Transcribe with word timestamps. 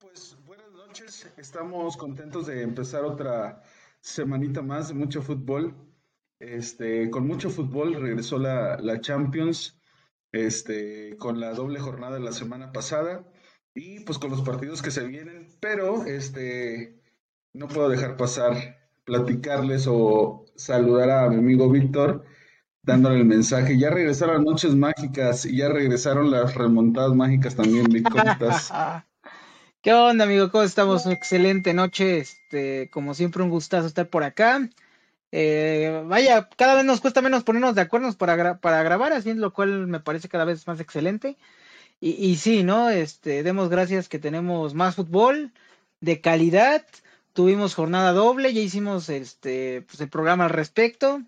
Pues 0.00 0.36
buenas 0.46 0.70
noches, 0.72 1.28
estamos 1.38 1.96
contentos 1.96 2.46
de 2.46 2.62
empezar 2.62 3.04
otra 3.04 3.62
semanita 4.00 4.62
más 4.62 4.88
de 4.88 4.94
mucho 4.94 5.22
fútbol. 5.22 5.74
Este, 6.38 7.10
con 7.10 7.26
mucho 7.26 7.50
fútbol 7.50 7.94
regresó 7.94 8.38
la, 8.38 8.76
la 8.78 9.00
Champions, 9.00 9.76
este, 10.30 11.16
con 11.16 11.40
la 11.40 11.52
doble 11.52 11.80
jornada 11.80 12.14
de 12.14 12.20
la 12.20 12.30
semana 12.30 12.70
pasada 12.70 13.26
y 13.74 13.98
pues 14.00 14.18
con 14.18 14.30
los 14.30 14.42
partidos 14.42 14.82
que 14.82 14.92
se 14.92 15.04
vienen, 15.04 15.48
pero 15.60 16.04
este, 16.04 17.02
no 17.52 17.66
puedo 17.66 17.88
dejar 17.88 18.16
pasar 18.16 18.78
platicarles 19.02 19.86
o 19.88 20.44
saludar 20.54 21.10
a 21.10 21.28
mi 21.28 21.38
amigo 21.38 21.70
Víctor 21.70 22.24
dándole 22.82 23.18
el 23.18 23.24
mensaje. 23.24 23.76
Ya 23.76 23.90
regresaron 23.90 24.36
las 24.36 24.44
noches 24.44 24.76
mágicas 24.76 25.44
y 25.44 25.56
ya 25.56 25.68
regresaron 25.68 26.30
las 26.30 26.54
remontadas 26.54 27.16
mágicas 27.16 27.56
también, 27.56 27.86
Víctor. 27.88 28.22
¿Qué 29.80 29.92
onda, 29.92 30.24
amigo? 30.24 30.50
¿Cómo 30.50 30.64
estamos? 30.64 31.06
Excelente 31.06 31.72
noche. 31.72 32.18
Este, 32.18 32.90
como 32.90 33.14
siempre, 33.14 33.42
un 33.42 33.50
gustazo 33.50 33.86
estar 33.86 34.08
por 34.08 34.24
acá. 34.24 34.68
Eh, 35.32 36.02
vaya, 36.06 36.48
cada 36.56 36.74
vez 36.74 36.84
nos 36.84 37.00
cuesta 37.00 37.22
menos 37.22 37.44
ponernos 37.44 37.74
de 37.74 37.82
acuerdo 37.82 38.12
para, 38.18 38.58
para 38.60 38.82
grabar, 38.82 39.12
así 39.12 39.34
lo 39.34 39.52
cual 39.52 39.86
me 39.86 40.00
parece 40.00 40.28
cada 40.28 40.44
vez 40.44 40.66
más 40.66 40.80
excelente. 40.80 41.36
Y, 42.00 42.10
y 42.12 42.36
sí, 42.36 42.64
¿no? 42.64 42.90
Este, 42.90 43.42
demos 43.44 43.70
gracias 43.70 44.08
que 44.08 44.18
tenemos 44.18 44.74
más 44.74 44.96
fútbol 44.96 45.52
de 46.00 46.20
calidad. 46.20 46.86
Tuvimos 47.32 47.74
jornada 47.74 48.12
doble, 48.12 48.54
ya 48.54 48.60
hicimos 48.62 49.08
este, 49.10 49.82
pues 49.82 50.00
el 50.00 50.10
programa 50.10 50.44
al 50.46 50.50
respecto. 50.50 51.22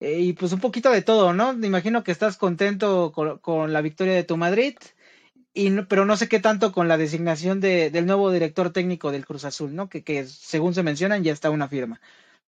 Eh, 0.00 0.20
y 0.20 0.32
pues 0.34 0.52
un 0.52 0.60
poquito 0.60 0.90
de 0.90 1.02
todo, 1.02 1.32
¿no? 1.34 1.54
Me 1.54 1.66
imagino 1.68 2.04
que 2.04 2.12
estás 2.12 2.36
contento 2.36 3.12
con, 3.12 3.38
con 3.38 3.72
la 3.72 3.80
victoria 3.82 4.14
de 4.14 4.24
tu 4.24 4.36
Madrid 4.36 4.76
pero 5.88 6.04
no 6.04 6.16
sé 6.16 6.28
qué 6.28 6.40
tanto 6.40 6.72
con 6.72 6.88
la 6.88 6.98
designación 6.98 7.60
de, 7.60 7.90
del 7.90 8.06
nuevo 8.06 8.30
director 8.30 8.70
técnico 8.70 9.12
del 9.12 9.24
Cruz 9.24 9.44
Azul, 9.44 9.74
¿no? 9.74 9.88
Que, 9.88 10.02
que, 10.02 10.26
según 10.26 10.74
se 10.74 10.82
mencionan 10.82 11.22
ya 11.22 11.32
está 11.32 11.50
una 11.50 11.68
firma. 11.68 12.00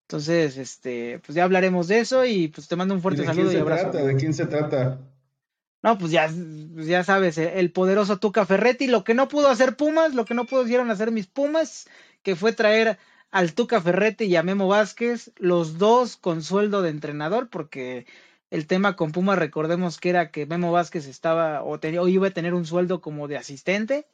Entonces, 0.03 0.57
este, 0.57 1.21
pues 1.21 1.35
ya 1.35 1.45
hablaremos 1.45 1.89
de 1.89 2.01
eso 2.01 2.25
y 2.25 2.49
pues 2.49 2.69
te 2.69 2.77
mando 2.77 2.95
un 2.95 3.03
fuerte 3.03 3.25
saludo 3.25 3.53
y 3.53 3.57
abrazo. 3.57 3.91
Trata? 3.91 4.07
¿De 4.07 4.17
quién 4.17 4.35
se 4.35 4.47
trata? 4.47 5.01
No, 5.83 5.99
pues 5.99 6.11
ya, 6.11 6.29
pues 6.75 6.87
ya 6.87 7.05
sabes, 7.05 7.39
el 7.39 7.71
poderoso 7.71 8.19
Tuca 8.19 8.45
Ferretti, 8.45 8.89
lo 8.89 9.05
que 9.05 9.15
no 9.15 9.29
pudo 9.29 9.49
hacer 9.49 9.77
Pumas, 9.77 10.15
lo 10.15 10.25
que 10.25 10.35
no 10.35 10.45
pudieron 10.45 10.91
hacer 10.91 11.13
mis 11.13 11.27
Pumas, 11.27 11.89
que 12.23 12.35
fue 12.35 12.53
traer 12.53 12.99
al 13.31 13.53
Tuca 13.53 13.81
Ferretti 13.81 14.25
y 14.25 14.37
a 14.37 14.43
Memo 14.43 14.67
Vázquez, 14.67 15.33
los 15.37 15.79
dos 15.79 16.17
con 16.17 16.43
sueldo 16.43 16.83
de 16.83 16.91
entrenador, 16.91 17.51
porque 17.51 18.07
el 18.51 18.67
tema 18.67 18.97
con 18.97 19.13
Puma, 19.13 19.37
recordemos 19.37 19.99
que 19.99 20.11
era 20.11 20.31
que 20.31 20.47
Memo 20.47 20.73
Vázquez 20.73 21.07
estaba 21.07 21.63
o, 21.63 21.79
tenía, 21.81 22.03
o 22.03 22.09
iba 22.09 22.29
a 22.29 22.31
tener 22.31 22.55
un 22.55 22.67
sueldo 22.67 23.01
como 23.01 23.29
de 23.29 23.37
asistente 23.37 24.07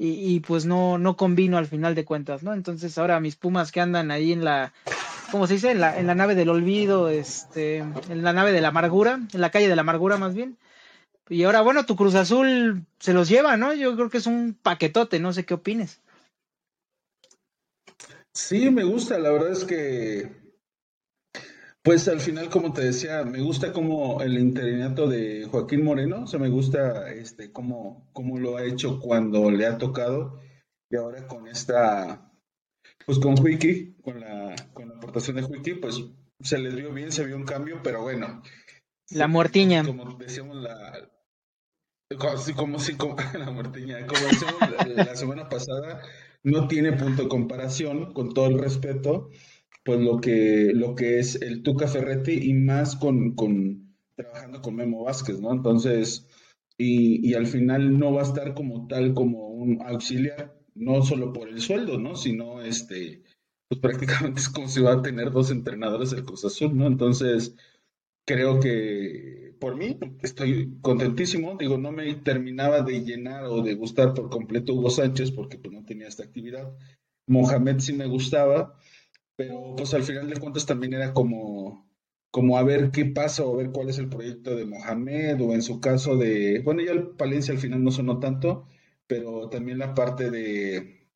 y, 0.00 0.38
pues 0.40 0.64
no, 0.64 0.96
no 0.96 1.16
convino 1.16 1.58
al 1.58 1.66
final 1.66 1.96
de 1.96 2.04
cuentas, 2.04 2.44
¿no? 2.44 2.54
Entonces 2.54 2.96
ahora 2.98 3.18
mis 3.18 3.34
Pumas 3.34 3.72
que 3.72 3.80
andan 3.80 4.12
ahí 4.12 4.32
en 4.32 4.44
la, 4.44 4.72
¿cómo 5.32 5.48
se 5.48 5.54
dice? 5.54 5.72
En 5.72 5.80
la, 5.80 5.98
en 5.98 6.06
la 6.06 6.14
nave 6.14 6.36
del 6.36 6.50
olvido, 6.50 7.08
este, 7.08 7.78
en 7.78 8.22
la 8.22 8.32
nave 8.32 8.52
de 8.52 8.60
la 8.60 8.68
amargura, 8.68 9.18
en 9.32 9.40
la 9.40 9.50
calle 9.50 9.68
de 9.68 9.74
la 9.74 9.82
amargura 9.82 10.16
más 10.16 10.34
bien. 10.34 10.56
Y 11.28 11.42
ahora, 11.42 11.62
bueno, 11.62 11.84
tu 11.84 11.96
Cruz 11.96 12.14
Azul 12.14 12.84
se 13.00 13.12
los 13.12 13.28
lleva, 13.28 13.56
¿no? 13.56 13.74
Yo 13.74 13.96
creo 13.96 14.08
que 14.08 14.18
es 14.18 14.26
un 14.26 14.56
paquetote, 14.62 15.18
no 15.18 15.32
sé 15.32 15.44
qué 15.44 15.54
opines. 15.54 16.00
Sí, 18.32 18.70
me 18.70 18.84
gusta, 18.84 19.18
la 19.18 19.30
verdad 19.30 19.50
es 19.50 19.64
que 19.64 20.30
pues 21.82 22.08
al 22.08 22.20
final, 22.20 22.48
como 22.50 22.72
te 22.72 22.82
decía, 22.82 23.24
me 23.24 23.40
gusta 23.40 23.72
como 23.72 24.20
el 24.22 24.38
interinato 24.38 25.08
de 25.08 25.46
Joaquín 25.50 25.84
Moreno, 25.84 26.24
o 26.24 26.26
sea, 26.26 26.38
me 26.38 26.48
gusta 26.48 27.10
este 27.12 27.52
cómo, 27.52 28.08
cómo 28.12 28.38
lo 28.38 28.56
ha 28.56 28.64
hecho 28.64 29.00
cuando 29.00 29.50
le 29.50 29.66
ha 29.66 29.78
tocado 29.78 30.40
y 30.90 30.96
ahora 30.96 31.26
con 31.26 31.46
esta, 31.48 32.32
pues 33.06 33.18
con 33.18 33.38
Wiki, 33.40 33.96
con 34.02 34.20
la, 34.20 34.54
con 34.72 34.88
la 34.88 34.96
aportación 34.96 35.36
de 35.36 35.44
Wiki, 35.44 35.74
pues 35.74 36.02
se 36.40 36.58
le 36.58 36.74
dio 36.74 36.92
bien, 36.92 37.12
se 37.12 37.24
vio 37.24 37.36
un 37.36 37.44
cambio, 37.44 37.80
pero 37.82 38.02
bueno. 38.02 38.42
La 39.10 39.28
muertiña. 39.28 39.84
Como 39.84 40.16
decíamos 40.16 40.56
la, 40.56 41.10
como, 42.56 42.78
si 42.78 42.94
como, 42.94 43.16
la 43.38 43.50
muertiña, 43.50 44.06
como 44.06 44.20
decíamos 44.20 44.60
la, 44.70 45.04
la 45.04 45.16
semana 45.16 45.48
pasada, 45.48 46.02
no 46.42 46.68
tiene 46.68 46.92
punto 46.92 47.22
de 47.22 47.28
comparación, 47.28 48.12
con 48.12 48.34
todo 48.34 48.46
el 48.46 48.58
respeto 48.58 49.30
pues 49.88 50.00
lo 50.00 50.20
que, 50.20 50.72
lo 50.74 50.94
que 50.94 51.18
es 51.18 51.40
el 51.40 51.62
Tuca 51.62 51.88
Ferretti 51.88 52.32
y 52.32 52.52
más 52.52 52.94
con, 52.94 53.34
con 53.34 53.96
trabajando 54.16 54.60
con 54.60 54.76
Memo 54.76 55.04
Vázquez, 55.04 55.40
¿no? 55.40 55.50
Entonces, 55.50 56.28
y, 56.76 57.26
y, 57.26 57.32
al 57.32 57.46
final 57.46 57.98
no 57.98 58.12
va 58.12 58.20
a 58.20 58.24
estar 58.26 58.52
como 58.52 58.86
tal 58.86 59.14
como 59.14 59.48
un 59.48 59.80
auxiliar, 59.80 60.60
no 60.74 61.00
solo 61.00 61.32
por 61.32 61.48
el 61.48 61.62
sueldo, 61.62 61.98
¿no? 61.98 62.16
Sino 62.16 62.60
este, 62.60 63.22
pues 63.66 63.80
prácticamente 63.80 64.40
es 64.40 64.50
como 64.50 64.68
si 64.68 64.82
va 64.82 64.92
a 64.92 65.00
tener 65.00 65.30
dos 65.30 65.50
entrenadores 65.50 66.10
del 66.10 66.26
Cruz 66.26 66.44
Azul, 66.44 66.76
¿no? 66.76 66.86
Entonces, 66.86 67.54
creo 68.26 68.60
que 68.60 69.54
por 69.58 69.74
mí 69.74 69.98
estoy 70.20 70.76
contentísimo, 70.82 71.56
digo, 71.58 71.78
no 71.78 71.92
me 71.92 72.12
terminaba 72.16 72.82
de 72.82 73.04
llenar 73.04 73.44
o 73.44 73.62
de 73.62 73.72
gustar 73.72 74.12
por 74.12 74.28
completo 74.28 74.74
Hugo 74.74 74.90
Sánchez 74.90 75.30
porque 75.32 75.56
pues 75.56 75.72
no 75.72 75.82
tenía 75.86 76.08
esta 76.08 76.24
actividad. 76.24 76.76
Mohamed 77.26 77.78
sí 77.78 77.94
me 77.94 78.06
gustaba, 78.06 78.78
pero 79.38 79.76
pues 79.76 79.94
al 79.94 80.02
final 80.02 80.28
de 80.28 80.40
cuentas 80.40 80.66
también 80.66 80.94
era 80.94 81.14
como, 81.14 81.88
como 82.32 82.58
a 82.58 82.64
ver 82.64 82.90
qué 82.90 83.04
pasa 83.04 83.44
o 83.44 83.54
ver 83.54 83.70
cuál 83.70 83.88
es 83.88 83.98
el 83.98 84.08
proyecto 84.08 84.56
de 84.56 84.66
Mohamed 84.66 85.40
o 85.40 85.54
en 85.54 85.62
su 85.62 85.80
caso 85.80 86.16
de, 86.16 86.60
bueno, 86.64 86.82
ya 86.82 86.90
el 86.90 87.10
Palencia 87.10 87.54
al 87.54 87.60
final 87.60 87.84
no 87.84 87.92
sonó 87.92 88.18
tanto, 88.18 88.66
pero 89.06 89.48
también 89.48 89.78
la 89.78 89.94
parte 89.94 90.32
de, 90.32 91.06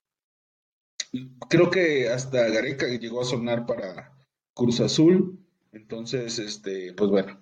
creo 1.51 1.69
que 1.69 2.11
hasta 2.11 2.49
Gareca 2.49 2.87
llegó 2.87 3.23
a 3.23 3.25
sonar 3.25 3.67
para 3.67 4.17
Cruz 4.55 4.79
Azul, 4.79 5.41
entonces, 5.73 6.39
este, 6.39 6.93
pues 6.93 7.11
bueno, 7.11 7.41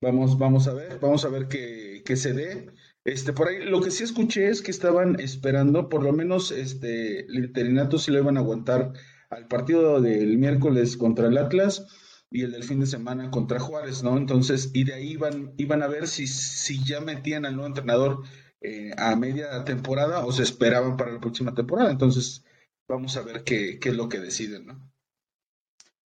vamos, 0.00 0.38
vamos 0.38 0.68
a 0.68 0.74
ver, 0.74 1.00
vamos 1.00 1.24
a 1.24 1.30
ver 1.30 1.48
qué, 1.48 2.04
qué 2.06 2.14
se 2.14 2.32
dé. 2.32 2.68
Este, 3.02 3.32
por 3.32 3.48
ahí, 3.48 3.64
lo 3.64 3.80
que 3.80 3.90
sí 3.90 4.04
escuché 4.04 4.50
es 4.50 4.62
que 4.62 4.70
estaban 4.70 5.18
esperando, 5.18 5.88
por 5.88 6.04
lo 6.04 6.12
menos, 6.12 6.52
este, 6.52 7.26
el 7.26 7.44
interinato 7.46 7.98
sí 7.98 8.12
lo 8.12 8.18
iban 8.20 8.36
a 8.36 8.40
aguantar 8.40 8.92
al 9.30 9.46
partido 9.46 10.00
del 10.00 10.36
miércoles 10.38 10.96
contra 10.96 11.28
el 11.28 11.38
Atlas 11.38 11.86
y 12.30 12.42
el 12.42 12.52
del 12.52 12.64
fin 12.64 12.80
de 12.80 12.86
semana 12.86 13.30
contra 13.30 13.60
Juárez, 13.60 14.02
¿no? 14.02 14.16
Entonces, 14.16 14.70
y 14.74 14.84
de 14.84 14.94
ahí 14.94 15.12
iban, 15.12 15.52
iban 15.56 15.82
a 15.82 15.86
ver 15.88 16.06
si, 16.06 16.26
si 16.26 16.84
ya 16.84 17.00
metían 17.00 17.46
al 17.46 17.54
nuevo 17.54 17.68
entrenador 17.68 18.22
eh, 18.60 18.92
a 18.96 19.16
media 19.16 19.64
temporada 19.64 20.24
o 20.24 20.32
se 20.32 20.42
esperaban 20.42 20.96
para 20.96 21.12
la 21.12 21.20
próxima 21.20 21.54
temporada. 21.54 21.90
Entonces, 21.90 22.44
vamos 22.88 23.16
a 23.16 23.22
ver 23.22 23.42
qué, 23.42 23.78
qué 23.78 23.90
es 23.90 23.96
lo 23.96 24.08
que 24.08 24.20
deciden, 24.20 24.66
¿no? 24.66 24.90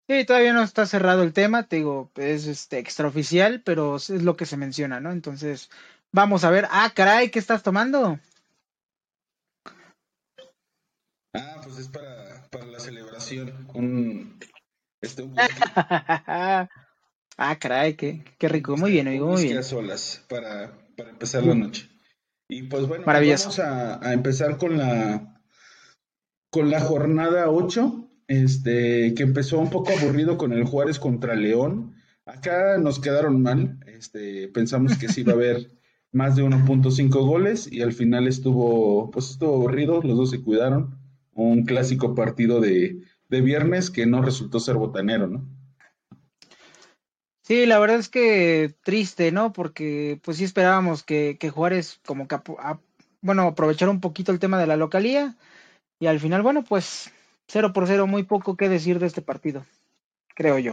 Sí, 0.09 0.25
todavía 0.25 0.53
no 0.53 0.63
está 0.63 0.87
cerrado 0.87 1.23
el 1.23 1.33
tema, 1.33 1.69
te 1.69 1.77
digo, 1.77 2.11
es 2.17 2.49
este 2.49 2.81
extraoficial, 2.81 3.63
pero 3.63 3.95
es 3.97 4.11
lo 4.11 4.37
que 4.37 4.45
se 4.45 4.57
menciona, 4.57 4.99
¿no? 4.99 5.13
Entonces, 5.13 5.71
vamos 6.11 6.43
a 6.43 6.51
ver. 6.51 6.67
Ah, 6.71 6.91
caray, 6.93 7.31
¿qué 7.31 7.39
estás 7.39 7.63
tomando? 7.63 8.19
Ah, 11.33 11.61
pues 11.63 11.79
es 11.79 11.89
para 11.89 12.10
para 12.10 12.10
Un, 13.75 14.39
este, 15.01 15.25
ah, 16.27 16.69
caray, 17.59 17.95
qué, 17.95 18.25
qué 18.39 18.49
rico. 18.49 18.77
Muy 18.77 18.93
bien, 18.93 19.09
amigo, 19.09 19.29
muy 19.29 19.45
bien. 19.45 19.63
solas 19.65 20.25
para, 20.29 20.73
para 20.97 21.11
empezar 21.11 21.45
la 21.45 21.55
noche. 21.55 21.89
Y 22.49 22.65
pues 22.65 22.87
bueno, 22.87 23.05
vamos 23.07 23.59
a, 23.61 24.05
a, 24.07 24.13
empezar 24.13 24.59
con 24.59 24.77
la, 24.77 25.41
con 26.51 26.71
la 26.71 26.81
jornada 26.81 27.49
8, 27.49 28.11
este, 28.27 29.15
que 29.15 29.23
empezó 29.23 29.59
un 29.59 29.71
poco 29.71 29.93
aburrido 29.93 30.37
con 30.37 30.53
el 30.53 30.65
Juárez 30.65 30.99
contra 30.99 31.35
León. 31.35 31.95
Acá 32.27 32.77
nos 32.79 32.99
quedaron 32.99 33.41
mal, 33.43 33.79
este, 33.87 34.49
pensamos 34.49 34.99
que 34.99 35.09
sí 35.09 35.23
iba 35.23 35.33
a 35.33 35.37
haber 35.37 35.71
más 36.13 36.37
de 36.37 36.43
1.5 36.43 37.09
goles 37.25 37.71
y 37.71 37.83
al 37.83 37.93
final 37.93 38.27
estuvo, 38.27 39.11
pues 39.11 39.31
estuvo 39.31 39.55
aburrido, 39.55 40.03
los 40.03 40.17
dos 40.17 40.31
se 40.31 40.43
cuidaron 40.43 40.99
un 41.33 41.65
clásico 41.65 42.15
partido 42.15 42.61
de, 42.61 43.03
viernes 43.31 43.91
que 43.91 44.07
no 44.07 44.23
resultó 44.23 44.59
ser 44.61 44.77
botanero, 44.77 45.27
¿no? 45.27 45.47
Sí, 47.45 47.67
la 47.67 47.79
verdad 47.79 47.99
es 47.99 48.09
que 48.09 48.75
triste, 48.83 49.33
¿no? 49.33 49.53
Porque 49.53 50.21
pues 50.23 50.37
sí 50.37 50.45
esperábamos 50.45 51.03
que, 51.03 51.37
Juárez 51.53 52.01
como 52.05 52.29
que, 52.29 52.37
bueno, 53.23 53.43
aprovechara 53.43 53.91
un 53.91 54.01
poquito 54.01 54.33
el 54.33 54.39
tema 54.39 54.59
de 54.59 54.67
la 54.67 54.77
localía 54.77 55.37
y 55.99 56.07
al 56.07 56.21
final, 56.21 56.43
bueno, 56.43 56.65
pues 56.65 57.13
cero 57.49 57.73
por 57.73 57.87
cero, 57.87 58.07
muy 58.07 58.23
poco 58.23 58.57
que 58.57 58.69
decir 58.69 58.99
de 58.99 59.07
este 59.07 59.23
partido, 59.23 59.65
creo 60.35 60.59
yo. 60.59 60.73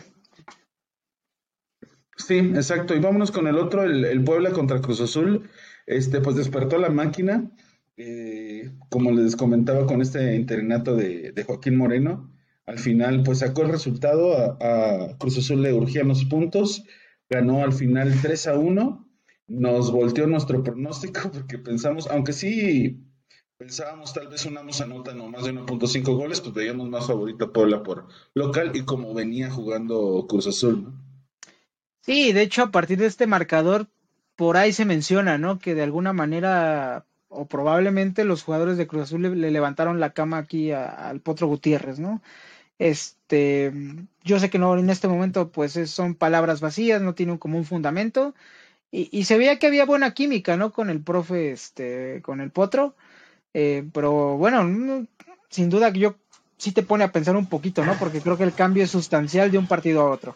Sí, 2.16 2.38
exacto. 2.38 2.96
Y 2.96 3.00
vámonos 3.00 3.32
con 3.32 3.48
el 3.48 3.58
otro, 3.58 3.84
el, 3.84 4.04
el 4.06 4.24
Puebla 4.24 4.52
contra 4.52 4.82
Cruz 4.82 5.02
Azul. 5.02 5.50
Este, 5.86 6.20
pues 6.20 6.36
despertó 6.36 6.78
la 6.78 6.90
máquina. 6.90 7.52
Eh, 8.00 8.70
como 8.90 9.12
les 9.12 9.36
comentaba 9.36 9.88
con 9.88 10.02
este 10.02 10.36
interinato 10.36 10.96
de, 10.96 11.34
Joaquín 11.48 11.76
Moreno, 11.76 12.32
al 12.68 12.78
final 12.78 13.24
pues 13.24 13.40
sacó 13.40 13.64
el 13.64 13.70
resultado, 13.70 14.58
a, 14.62 15.18
Cruz 15.18 15.38
Azul 15.38 15.64
le 15.64 15.74
urgían 15.74 16.10
los 16.10 16.26
puntos, 16.26 16.84
ganó 17.30 17.64
al 17.64 17.74
final 17.74 18.14
3 18.22 18.48
a 18.48 18.58
1, 18.60 19.10
nos 19.48 19.92
volteó 19.92 20.28
nuestro 20.28 20.64
pronóstico 20.64 21.22
porque 21.34 21.58
pensamos, 21.58 22.08
aunque 22.12 22.34
sí, 22.34 23.00
pensábamos 23.58 24.14
tal 24.14 24.28
vez 24.28 24.46
una 24.46 24.62
anota 24.62 25.14
no 25.14 25.30
más 25.30 25.46
de 25.46 25.54
1.5 25.54 26.16
goles, 26.16 26.42
pues 26.42 26.54
veíamos 26.54 26.90
más 26.90 27.08
favorito 27.08 27.54
Puebla 27.54 27.82
por 27.84 28.10
local 28.36 28.72
y 28.76 28.84
como 28.84 29.14
venía 29.14 29.50
jugando 29.50 30.26
Cruz 30.28 30.48
Azul. 30.48 30.94
Sí, 32.02 32.34
de 32.34 32.42
hecho 32.42 32.64
a 32.64 32.72
partir 32.72 33.00
de 33.00 33.06
este 33.06 33.28
marcador 33.28 33.88
por 34.36 34.58
ahí 34.58 34.74
se 34.74 34.86
menciona, 34.86 35.38
¿no? 35.38 35.58
Que 35.58 35.74
de 35.74 35.84
alguna 35.84 36.14
manera 36.14 37.06
o 37.30 37.46
probablemente 37.48 38.24
los 38.24 38.44
jugadores 38.44 38.78
de 38.78 38.88
Cruz 38.88 39.04
Azul 39.04 39.22
le, 39.22 39.52
levantaron 39.52 40.00
la 40.00 40.12
cama 40.12 40.38
aquí 40.38 40.72
al 40.72 41.22
Potro 41.22 41.48
Gutiérrez, 41.48 42.00
¿no? 42.00 42.22
Este, 42.80 43.74
yo 44.24 44.40
sé 44.40 44.50
que 44.50 44.60
no 44.60 44.78
en 44.78 44.90
este 44.90 45.08
momento 45.08 45.52
pues 45.52 45.74
son 45.90 46.16
palabras 46.16 46.62
vacías, 46.62 47.02
no 47.02 47.16
tienen 47.16 47.38
como 47.38 47.58
un 47.58 47.66
fundamento 47.66 48.36
y, 48.92 49.10
y, 49.12 49.26
se 49.26 49.38
veía 49.38 49.60
que 49.60 49.68
había 49.68 49.86
buena 49.86 50.14
química, 50.14 50.58
¿no? 50.58 50.72
Con 50.72 50.90
el 50.90 51.02
profe, 51.02 51.52
este, 51.52 52.22
con 52.22 52.40
el 52.40 52.52
Potro, 52.52 52.96
eh, 53.54 53.84
pero 53.94 54.38
bueno, 54.38 55.08
sin 55.50 55.70
duda 55.70 55.92
que 55.92 56.00
yo 56.00 56.16
sí 56.58 56.72
te 56.72 56.84
pone 56.84 57.04
a 57.04 57.12
pensar 57.12 57.36
un 57.36 57.48
poquito, 57.48 57.86
¿no? 57.86 57.94
Porque 58.00 58.22
creo 58.22 58.38
que 58.38 58.44
el 58.44 58.54
cambio 58.54 58.84
es 58.84 58.92
sustancial 58.92 59.52
de 59.52 59.58
un 59.58 59.68
partido 59.68 60.02
a 60.02 60.12
otro. 60.12 60.36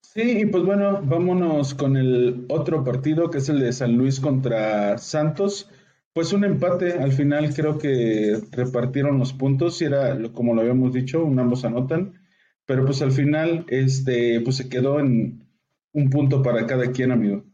Sí, 0.00 0.22
y 0.22 0.46
pues 0.46 0.64
bueno, 0.64 1.00
vámonos 1.02 1.74
con 1.74 1.96
el 1.96 2.46
otro 2.48 2.84
partido 2.84 3.30
que 3.30 3.38
es 3.38 3.48
el 3.48 3.58
de 3.58 3.72
San 3.72 3.96
Luis 3.96 4.20
contra 4.20 4.96
Santos. 4.96 5.68
Pues 6.14 6.32
un 6.32 6.44
empate, 6.44 6.92
al 6.92 7.12
final 7.12 7.52
creo 7.52 7.76
que 7.76 8.40
repartieron 8.52 9.18
los 9.18 9.32
puntos 9.32 9.82
y 9.82 9.86
era 9.86 10.16
como 10.32 10.54
lo 10.54 10.60
habíamos 10.60 10.92
dicho, 10.92 11.24
un 11.24 11.40
ambos 11.40 11.64
anotan, 11.64 12.24
pero 12.64 12.86
pues 12.86 13.02
al 13.02 13.10
final 13.10 13.66
este 13.68 14.40
pues 14.40 14.56
se 14.56 14.68
quedó 14.68 15.00
en 15.00 15.44
un 15.92 16.10
punto 16.10 16.40
para 16.40 16.66
cada 16.66 16.92
quien, 16.92 17.10
amigo. 17.10 17.44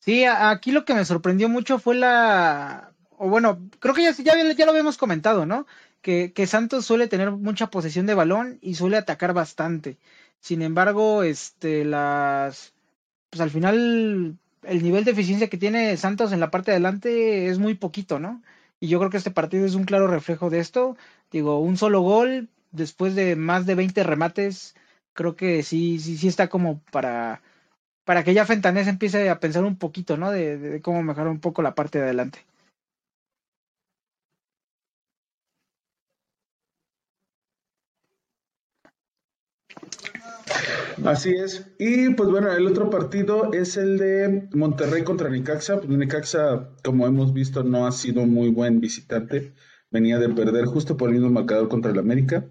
Sí, 0.00 0.24
aquí 0.24 0.72
lo 0.72 0.84
que 0.84 0.94
me 0.94 1.04
sorprendió 1.04 1.48
mucho 1.48 1.78
fue 1.78 1.94
la, 1.94 2.92
o 3.10 3.28
bueno, 3.28 3.60
creo 3.78 3.94
que 3.94 4.02
ya, 4.02 4.10
ya, 4.10 4.52
ya 4.52 4.64
lo 4.64 4.72
habíamos 4.72 4.98
comentado, 4.98 5.46
¿no? 5.46 5.64
Que, 6.00 6.32
que 6.32 6.48
Santos 6.48 6.84
suele 6.84 7.06
tener 7.06 7.30
mucha 7.30 7.68
posesión 7.70 8.06
de 8.06 8.14
balón 8.14 8.58
y 8.60 8.74
suele 8.74 8.96
atacar 8.96 9.32
bastante. 9.34 9.98
Sin 10.40 10.62
embargo, 10.62 11.22
este, 11.22 11.84
las, 11.84 12.74
pues 13.30 13.40
al 13.40 13.50
final 13.50 14.36
el 14.62 14.82
nivel 14.82 15.04
de 15.04 15.12
eficiencia 15.12 15.48
que 15.48 15.58
tiene 15.58 15.96
Santos 15.96 16.32
en 16.32 16.40
la 16.40 16.50
parte 16.50 16.70
de 16.70 16.76
adelante 16.76 17.48
es 17.48 17.58
muy 17.58 17.74
poquito, 17.74 18.18
¿no? 18.18 18.42
Y 18.80 18.88
yo 18.88 18.98
creo 18.98 19.10
que 19.10 19.16
este 19.16 19.30
partido 19.30 19.66
es 19.66 19.74
un 19.74 19.84
claro 19.84 20.06
reflejo 20.08 20.50
de 20.50 20.60
esto. 20.60 20.96
Digo, 21.30 21.60
un 21.60 21.76
solo 21.76 22.00
gol 22.02 22.48
después 22.72 23.14
de 23.14 23.36
más 23.36 23.66
de 23.66 23.74
20 23.74 24.02
remates, 24.04 24.74
creo 25.12 25.36
que 25.36 25.62
sí, 25.62 26.00
sí, 26.00 26.16
sí 26.16 26.28
está 26.28 26.48
como 26.48 26.80
para, 26.90 27.42
para 28.04 28.24
que 28.24 28.34
ya 28.34 28.46
Fentanés 28.46 28.88
empiece 28.88 29.30
a 29.30 29.40
pensar 29.40 29.64
un 29.64 29.76
poquito, 29.78 30.16
¿no? 30.16 30.30
De, 30.32 30.58
de 30.58 30.82
cómo 30.82 31.02
mejorar 31.02 31.28
un 31.28 31.40
poco 31.40 31.62
la 31.62 31.74
parte 31.74 31.98
de 31.98 32.04
adelante. 32.04 32.40
Así 41.04 41.30
es. 41.30 41.66
Y 41.78 42.10
pues 42.10 42.28
bueno, 42.30 42.52
el 42.52 42.66
otro 42.66 42.90
partido 42.90 43.52
es 43.52 43.76
el 43.76 43.98
de 43.98 44.48
Monterrey 44.52 45.02
contra 45.02 45.28
Necaxa. 45.28 45.80
Pues 45.80 45.88
Necaxa, 45.90 46.70
como 46.84 47.06
hemos 47.06 47.32
visto, 47.32 47.62
no 47.62 47.86
ha 47.86 47.92
sido 47.92 48.26
muy 48.26 48.50
buen 48.50 48.80
visitante. 48.80 49.52
Venía 49.90 50.18
de 50.18 50.28
perder 50.28 50.66
justo 50.66 50.96
por 50.96 51.08
el 51.08 51.16
mismo 51.16 51.30
marcador 51.30 51.68
contra 51.68 51.90
el 51.90 51.98
América. 51.98 52.46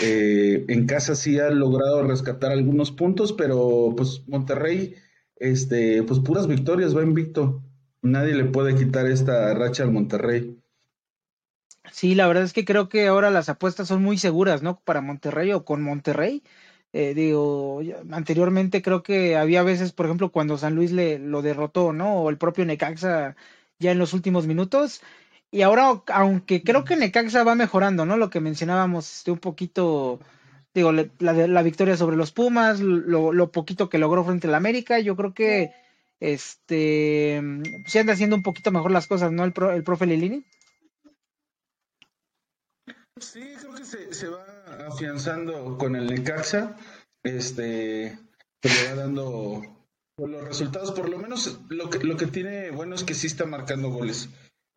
Eh, 0.00 0.64
en 0.68 0.86
casa 0.86 1.14
sí 1.14 1.38
ha 1.38 1.50
logrado 1.50 2.02
rescatar 2.04 2.52
algunos 2.52 2.92
puntos, 2.92 3.32
pero 3.32 3.92
pues 3.96 4.22
Monterrey, 4.28 4.94
este, 5.36 6.02
pues 6.04 6.20
puras 6.20 6.46
victorias, 6.46 6.96
va 6.96 7.02
invicto. 7.02 7.62
Nadie 8.02 8.34
le 8.34 8.44
puede 8.44 8.76
quitar 8.76 9.06
esta 9.06 9.52
racha 9.54 9.82
al 9.82 9.90
Monterrey. 9.90 10.56
Sí, 11.92 12.14
la 12.14 12.28
verdad 12.28 12.44
es 12.44 12.52
que 12.52 12.64
creo 12.64 12.88
que 12.88 13.08
ahora 13.08 13.30
las 13.30 13.48
apuestas 13.48 13.88
son 13.88 14.02
muy 14.02 14.16
seguras, 14.16 14.62
¿no? 14.62 14.80
Para 14.80 15.00
Monterrey 15.00 15.52
o 15.52 15.64
con 15.64 15.82
Monterrey 15.82 16.44
eh, 16.92 17.14
digo, 17.14 17.80
anteriormente 18.10 18.82
creo 18.82 19.02
que 19.02 19.36
había 19.36 19.62
veces, 19.62 19.92
por 19.92 20.06
ejemplo, 20.06 20.32
cuando 20.32 20.58
San 20.58 20.74
Luis 20.74 20.90
le 20.90 21.18
lo 21.18 21.40
derrotó, 21.42 21.92
¿no? 21.92 22.22
O 22.22 22.30
el 22.30 22.38
propio 22.38 22.64
Necaxa 22.64 23.36
ya 23.78 23.92
en 23.92 23.98
los 23.98 24.12
últimos 24.12 24.46
minutos. 24.46 25.00
Y 25.52 25.62
ahora, 25.62 26.02
aunque 26.08 26.62
creo 26.62 26.84
que 26.84 26.96
Necaxa 26.96 27.44
va 27.44 27.54
mejorando, 27.54 28.06
¿no? 28.06 28.16
Lo 28.16 28.30
que 28.30 28.40
mencionábamos, 28.40 29.18
este, 29.18 29.30
un 29.30 29.38
poquito, 29.38 30.20
digo, 30.74 30.92
la, 30.92 31.08
la 31.20 31.62
victoria 31.62 31.96
sobre 31.96 32.16
los 32.16 32.32
Pumas, 32.32 32.80
lo, 32.80 33.32
lo, 33.32 33.52
poquito 33.52 33.88
que 33.88 33.98
logró 33.98 34.24
frente 34.24 34.48
al 34.48 34.54
América, 34.54 34.98
yo 35.00 35.16
creo 35.16 35.34
que 35.34 35.72
este 36.20 37.42
se 37.86 38.00
anda 38.00 38.12
haciendo 38.12 38.36
un 38.36 38.42
poquito 38.42 38.70
mejor 38.72 38.90
las 38.90 39.06
cosas, 39.06 39.32
¿no? 39.32 39.44
El, 39.44 39.54
el 39.74 39.84
profe 39.84 40.06
Lilini. 40.06 40.44
Sí, 43.20 43.42
creo 43.60 43.74
que 43.74 43.84
se 43.84 44.28
va 44.28 44.49
afianzando 44.86 45.76
con 45.78 45.96
el 45.96 46.06
Necaxa, 46.06 46.76
este, 47.22 48.18
pues 48.60 48.82
le 48.82 48.88
va 48.88 48.94
dando 49.02 49.62
los 50.18 50.44
resultados, 50.44 50.92
por 50.92 51.08
lo 51.08 51.18
menos 51.18 51.60
lo 51.70 51.88
que, 51.88 51.98
lo 52.00 52.16
que 52.16 52.26
tiene 52.26 52.70
bueno 52.70 52.94
es 52.94 53.04
que 53.04 53.14
sí 53.14 53.26
está 53.26 53.46
marcando 53.46 53.90
goles, 53.90 54.28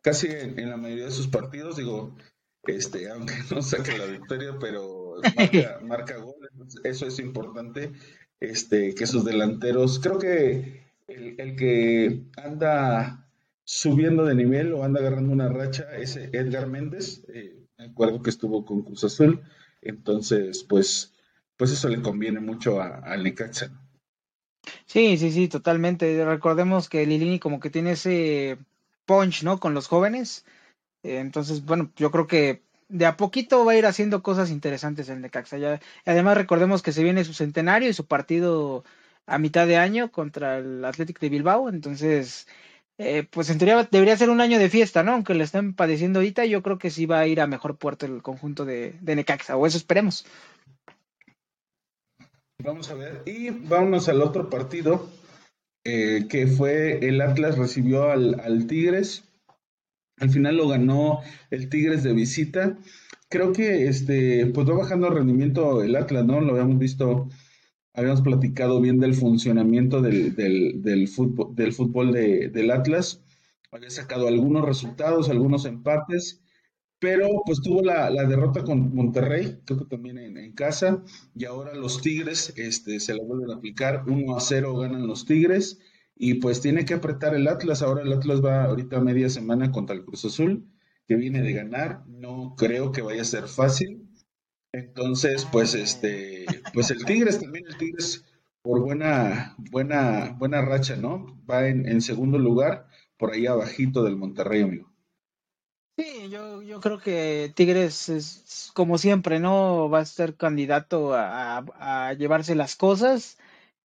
casi 0.02 0.28
en, 0.28 0.68
la 0.68 0.76
mayoría 0.76 1.06
de 1.06 1.10
sus 1.10 1.28
partidos, 1.28 1.76
digo, 1.76 2.16
este, 2.64 3.10
aunque 3.10 3.34
no 3.54 3.62
saque 3.62 3.98
la 3.98 4.06
victoria, 4.06 4.56
pero 4.58 5.16
marca, 5.36 5.80
marca 5.82 6.16
goles, 6.18 6.50
eso 6.84 7.06
es 7.06 7.18
importante, 7.18 7.92
este, 8.40 8.94
que 8.94 9.06
sus 9.06 9.24
delanteros, 9.24 9.98
creo 9.98 10.18
que 10.18 10.84
el, 11.08 11.38
el 11.38 11.56
que 11.56 12.24
anda 12.36 13.24
subiendo 13.64 14.24
de 14.24 14.34
nivel 14.34 14.72
o 14.72 14.84
anda 14.84 15.00
agarrando 15.00 15.32
una 15.32 15.48
racha 15.48 15.86
es 15.96 16.16
Edgar 16.16 16.68
Méndez, 16.68 17.24
eh, 17.28 17.64
me 17.78 17.86
acuerdo 17.86 18.22
que 18.22 18.30
estuvo 18.30 18.64
con 18.64 18.82
Cruz 18.82 19.04
Azul, 19.04 19.42
entonces, 19.84 20.64
pues, 20.64 21.14
pues 21.56 21.70
eso 21.70 21.88
le 21.88 22.02
conviene 22.02 22.40
mucho 22.40 22.80
al 22.80 23.22
Necaxa. 23.22 23.70
Sí, 24.86 25.16
sí, 25.18 25.30
sí, 25.30 25.48
totalmente. 25.48 26.24
Recordemos 26.24 26.88
que 26.88 27.06
Lilini 27.06 27.38
como 27.38 27.60
que 27.60 27.70
tiene 27.70 27.92
ese 27.92 28.58
punch, 29.06 29.42
¿no? 29.42 29.60
Con 29.60 29.74
los 29.74 29.88
jóvenes. 29.88 30.44
entonces, 31.02 31.64
bueno, 31.64 31.92
yo 31.96 32.10
creo 32.10 32.26
que 32.26 32.62
de 32.88 33.06
a 33.06 33.16
poquito 33.16 33.64
va 33.64 33.72
a 33.72 33.76
ir 33.76 33.86
haciendo 33.86 34.22
cosas 34.22 34.50
interesantes 34.50 35.08
el 35.08 35.20
Necaxa. 35.20 35.58
Ya, 35.58 35.80
además, 36.06 36.36
recordemos 36.36 36.82
que 36.82 36.92
se 36.92 37.02
viene 37.02 37.24
su 37.24 37.34
centenario 37.34 37.88
y 37.88 37.94
su 37.94 38.06
partido 38.06 38.84
a 39.26 39.38
mitad 39.38 39.66
de 39.66 39.76
año 39.76 40.10
contra 40.12 40.58
el 40.58 40.84
Athletic 40.84 41.18
de 41.20 41.28
Bilbao. 41.30 41.68
Entonces, 41.68 42.46
eh, 42.96 43.26
pues 43.28 43.50
en 43.50 43.58
teoría 43.58 43.88
debería 43.90 44.16
ser 44.16 44.30
un 44.30 44.40
año 44.40 44.58
de 44.58 44.70
fiesta, 44.70 45.02
¿no? 45.02 45.12
Aunque 45.12 45.34
le 45.34 45.44
estén 45.44 45.74
padeciendo 45.74 46.20
ahorita, 46.20 46.44
yo 46.44 46.62
creo 46.62 46.78
que 46.78 46.90
sí 46.90 47.06
va 47.06 47.20
a 47.20 47.26
ir 47.26 47.40
a 47.40 47.46
mejor 47.48 47.76
puerto 47.76 48.06
el 48.06 48.22
conjunto 48.22 48.64
de, 48.64 48.94
Necaxa, 49.02 49.56
o 49.56 49.66
eso 49.66 49.78
esperemos. 49.78 50.26
Vamos 52.62 52.90
a 52.90 52.94
ver, 52.94 53.22
y 53.26 53.50
vámonos 53.50 54.08
al 54.08 54.22
otro 54.22 54.48
partido, 54.48 55.10
eh, 55.84 56.26
que 56.30 56.46
fue 56.46 57.06
el 57.06 57.20
Atlas 57.20 57.58
recibió 57.58 58.10
al, 58.10 58.40
al, 58.40 58.66
Tigres. 58.68 59.24
Al 60.20 60.30
final 60.30 60.56
lo 60.56 60.68
ganó 60.68 61.20
el 61.50 61.68
Tigres 61.68 62.04
de 62.04 62.12
visita. 62.12 62.78
Creo 63.28 63.52
que 63.52 63.88
este, 63.88 64.46
pues 64.46 64.68
va 64.68 64.74
bajando 64.74 65.10
rendimiento 65.10 65.82
el 65.82 65.96
Atlas, 65.96 66.24
¿no? 66.24 66.40
Lo 66.40 66.52
habíamos 66.52 66.78
visto 66.78 67.28
habíamos 67.94 68.22
platicado 68.22 68.80
bien 68.80 68.98
del 68.98 69.14
funcionamiento 69.14 70.02
del, 70.02 70.34
del, 70.34 71.08
fútbol, 71.08 71.54
del 71.54 71.72
fútbol 71.72 72.12
de, 72.12 72.48
del 72.48 72.70
Atlas. 72.70 73.22
Había 73.70 73.90
sacado 73.90 74.28
algunos 74.28 74.64
resultados, 74.64 75.30
algunos 75.30 75.64
empates, 75.64 76.42
pero 76.98 77.28
pues 77.46 77.60
tuvo 77.60 77.82
la, 77.82 78.10
derrota 78.26 78.64
con 78.64 78.94
Monterrey, 78.94 79.60
creo 79.64 79.78
que 79.78 79.84
también 79.84 80.18
en, 80.18 80.52
casa, 80.52 81.02
y 81.34 81.44
ahora 81.44 81.74
los 81.74 82.00
Tigres 82.00 82.52
este, 82.56 82.98
se 83.00 83.14
la 83.14 83.22
vuelven 83.22 83.50
a 83.50 83.56
aplicar, 83.56 84.04
1 84.06 84.36
a 84.36 84.40
0 84.40 84.76
ganan 84.76 85.06
los 85.06 85.24
Tigres, 85.24 85.80
y 86.16 86.34
pues 86.34 86.60
tiene 86.60 86.84
que 86.84 86.94
apretar 86.94 87.34
el 87.34 87.48
Atlas, 87.48 87.82
ahora 87.82 88.02
el 88.02 88.12
Atlas 88.12 88.42
va 88.44 88.64
ahorita 88.64 89.00
media 89.00 89.28
semana 89.28 89.70
contra 89.72 89.94
el 89.96 90.04
Cruz 90.04 90.24
Azul, 90.24 90.66
que 91.06 91.16
viene 91.16 91.42
de 91.42 91.52
ganar, 91.52 92.04
no 92.06 92.54
creo 92.56 92.90
que 92.92 93.02
vaya 93.02 93.22
a 93.22 93.26
ser 93.26 93.48
fácil, 93.48 94.03
entonces, 94.74 95.46
pues 95.52 95.74
este, 95.74 96.46
pues 96.72 96.90
el 96.90 97.04
Tigres 97.04 97.40
también, 97.40 97.64
el 97.68 97.76
Tigres 97.76 98.24
por 98.60 98.80
buena, 98.80 99.54
buena, 99.70 100.34
buena 100.36 100.62
racha, 100.62 100.96
¿no? 100.96 101.38
Va 101.48 101.68
en, 101.68 102.00
segundo 102.00 102.38
lugar, 102.38 102.88
por 103.16 103.32
ahí 103.32 103.46
abajito 103.46 104.02
del 104.02 104.16
Monterrey, 104.16 104.62
amigo. 104.62 104.90
Sí, 105.96 106.28
yo, 106.28 106.60
yo 106.62 106.80
creo 106.80 106.98
que 106.98 107.52
Tigres 107.54 108.08
es, 108.08 108.72
como 108.74 108.98
siempre, 108.98 109.38
¿no? 109.38 109.88
Va 109.88 110.00
a 110.00 110.06
ser 110.06 110.34
candidato 110.34 111.12
a, 111.14 112.12
llevarse 112.18 112.56
las 112.56 112.74
cosas. 112.74 113.38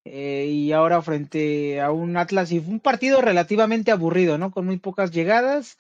Eh, 0.06 0.48
y 0.50 0.72
ahora 0.72 1.04
frente 1.04 1.82
a 1.82 1.92
un 1.92 2.18
Atlas 2.18 2.52
y 2.52 2.62
fue 2.62 2.74
un 2.74 2.80
partido 2.80 3.22
relativamente 3.22 3.92
aburrido, 3.92 4.40
¿no? 4.40 4.50
Con 4.50 4.66
muy 4.66 4.78
pocas 4.80 5.12
llegadas 5.12 5.78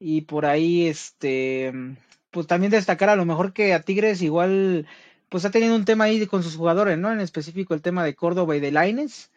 y 0.00 0.22
por 0.22 0.46
ahí 0.46 0.86
este 0.86 1.72
pues 2.30 2.46
también 2.46 2.70
destacar 2.70 3.08
a 3.08 3.16
lo 3.16 3.24
mejor 3.24 3.52
que 3.52 3.74
a 3.74 3.82
Tigres 3.82 4.22
igual 4.22 4.86
pues 5.28 5.44
ha 5.44 5.50
tenido 5.50 5.76
un 5.76 5.84
tema 5.84 6.04
ahí 6.04 6.26
con 6.26 6.42
sus 6.42 6.56
jugadores, 6.56 6.98
¿no? 6.98 7.12
En 7.12 7.20
específico 7.20 7.72
el 7.74 7.82
tema 7.82 8.04
de 8.04 8.14
Córdoba 8.14 8.56
y 8.56 8.60
de 8.60 8.72
Laines. 8.72 9.30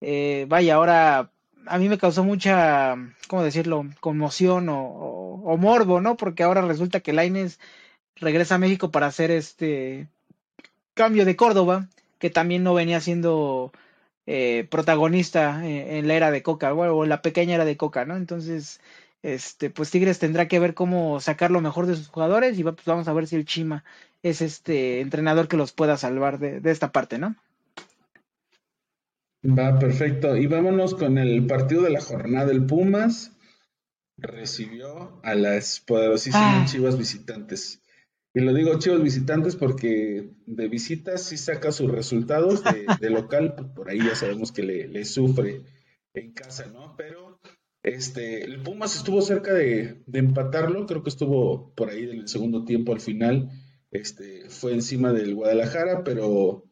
Eh, 0.00 0.46
vaya, 0.48 0.76
ahora 0.76 1.32
a 1.66 1.78
mí 1.78 1.88
me 1.88 1.98
causó 1.98 2.24
mucha, 2.24 2.96
¿cómo 3.28 3.42
decirlo?, 3.42 3.86
conmoción 4.00 4.68
o, 4.70 5.56
morbo, 5.58 6.00
¿no? 6.00 6.16
Porque 6.16 6.42
ahora 6.42 6.62
resulta 6.62 7.00
que 7.00 7.12
Laines 7.12 7.58
regresa 8.16 8.56
a 8.56 8.58
México 8.58 8.90
para 8.90 9.06
hacer 9.06 9.30
este 9.30 10.08
cambio 10.94 11.24
de 11.24 11.36
Córdoba, 11.36 11.88
que 12.18 12.30
también 12.30 12.62
no 12.62 12.74
venía 12.74 13.00
siendo 13.00 13.72
eh, 14.26 14.66
protagonista 14.70 15.66
en, 15.66 16.08
la 16.08 16.14
era 16.14 16.30
de 16.30 16.42
Coca, 16.42 16.72
o 16.74 17.04
en 17.04 17.10
la 17.10 17.22
pequeña 17.22 17.56
era 17.56 17.64
de 17.64 17.76
Coca, 17.76 18.04
¿no? 18.04 18.16
Entonces, 18.16 18.80
este, 19.34 19.70
pues 19.70 19.90
Tigres 19.90 20.18
tendrá 20.18 20.48
que 20.48 20.58
ver 20.58 20.74
cómo 20.74 21.20
sacar 21.20 21.50
lo 21.50 21.60
mejor 21.60 21.86
de 21.86 21.96
sus 21.96 22.08
jugadores 22.08 22.58
y 22.58 22.62
pues 22.62 22.84
vamos 22.84 23.08
a 23.08 23.12
ver 23.12 23.26
si 23.26 23.36
el 23.36 23.44
Chima 23.44 23.84
es 24.22 24.40
este 24.40 25.00
entrenador 25.00 25.48
que 25.48 25.56
los 25.56 25.72
pueda 25.72 25.96
salvar 25.96 26.38
de, 26.38 26.60
de 26.60 26.70
esta 26.70 26.92
parte, 26.92 27.18
¿no? 27.18 27.36
Va, 29.46 29.78
perfecto. 29.78 30.36
Y 30.36 30.46
vámonos 30.46 30.94
con 30.94 31.18
el 31.18 31.46
partido 31.46 31.82
de 31.82 31.90
la 31.90 32.00
jornada. 32.00 32.46
del 32.46 32.66
Pumas 32.66 33.32
recibió 34.16 35.20
a 35.22 35.34
las 35.34 35.80
poderosísimas 35.80 36.62
ah. 36.62 36.64
Chivas 36.66 36.96
visitantes. 36.98 37.82
Y 38.32 38.40
lo 38.40 38.52
digo 38.52 38.78
Chivas 38.78 39.02
visitantes 39.02 39.56
porque 39.56 40.30
de 40.46 40.68
visitas 40.68 41.22
sí 41.22 41.36
saca 41.36 41.72
sus 41.72 41.90
resultados, 41.90 42.62
de, 43.00 43.10
local, 43.10 43.54
pues, 43.56 43.68
por 43.70 43.90
ahí 43.90 43.98
ya 43.98 44.14
sabemos 44.14 44.52
que 44.52 44.62
le, 44.62 45.04
sufre 45.04 45.62
en 46.14 46.32
casa, 46.32 46.66
¿no? 46.66 46.94
Pero 46.96 47.25
este, 47.86 48.42
el 48.42 48.60
Pumas 48.64 48.96
estuvo 48.96 49.22
cerca 49.22 49.54
de, 49.54 50.02
empatarlo, 50.12 50.86
creo 50.86 51.04
que 51.04 51.08
estuvo 51.08 51.72
por 51.76 51.88
ahí 51.88 52.02
en 52.02 52.18
el 52.18 52.28
segundo 52.28 52.64
tiempo 52.64 52.92
al 52.92 53.00
final, 53.00 53.48
este, 53.92 54.50
fue 54.50 54.72
encima 54.72 55.12
del 55.12 55.36
Guadalajara, 55.36 56.02
pero 56.02 56.64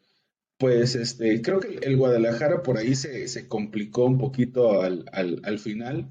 pues 0.59 0.97
este, 0.97 1.40
creo 1.40 1.61
que 1.61 1.78
el 1.83 1.97
Guadalajara 1.97 2.64
por 2.64 2.78
ahí 2.78 2.97
se, 2.97 3.28
se 3.28 3.47
complicó 3.47 4.06
un 4.06 4.18
poquito 4.18 4.83
al, 4.83 5.04
al, 5.12 5.40
al, 5.44 5.61
final, 5.61 6.09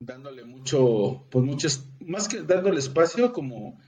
dándole 0.00 0.44
mucho, 0.44 1.28
pues 1.30 1.44
muchos, 1.44 1.88
más 2.00 2.26
que 2.26 2.42
dándole 2.42 2.80
espacio, 2.80 3.32
como 3.32 3.78